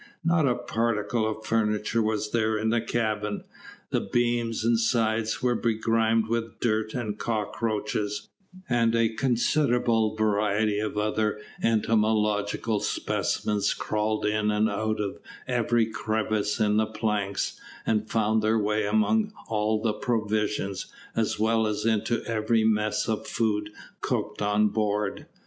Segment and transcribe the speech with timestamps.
[0.23, 3.43] Not a particle of furniture was there in the cabin,
[3.91, 8.29] the beams and sides were begrimed with dirt and cockroaches,
[8.67, 16.59] and a considerable variety of other entomological specimens crawled in and out of every crevice
[16.59, 22.25] in the planks, and found their way among all the provisions, as well as into
[22.25, 25.27] every mess of food cooked on board.